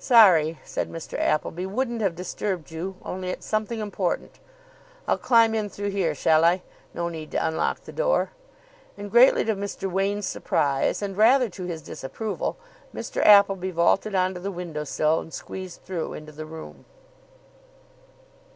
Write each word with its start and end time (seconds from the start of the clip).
"Sorry," 0.00 0.58
said 0.64 0.90
Mr. 0.90 1.16
Appleby. 1.16 1.64
"Wouldn't 1.64 2.00
have 2.02 2.16
disturbed 2.16 2.72
you, 2.72 2.96
only 3.04 3.30
it's 3.30 3.46
something 3.46 3.78
important. 3.78 4.40
I'll 5.06 5.16
climb 5.16 5.54
in 5.54 5.68
through 5.68 5.90
here, 5.90 6.12
shall 6.12 6.44
I? 6.44 6.62
No 6.92 7.08
need 7.08 7.30
to 7.30 7.46
unlock 7.46 7.82
the 7.82 7.92
door." 7.92 8.32
And, 8.98 9.12
greatly 9.12 9.44
to 9.44 9.54
Mr. 9.54 9.88
Wain's 9.88 10.26
surprise 10.26 11.02
and 11.02 11.16
rather 11.16 11.48
to 11.50 11.66
his 11.66 11.82
disapproval, 11.82 12.56
Mr. 12.92 13.24
Appleby 13.24 13.70
vaulted 13.70 14.16
on 14.16 14.34
to 14.34 14.40
the 14.40 14.50
window 14.50 14.82
sill, 14.82 15.20
and 15.20 15.32
squeezed 15.32 15.84
through 15.84 16.14
into 16.14 16.32
the 16.32 16.46
room. 16.46 16.84